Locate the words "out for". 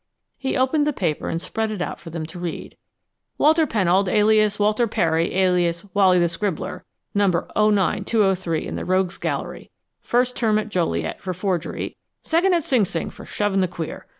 1.79-2.09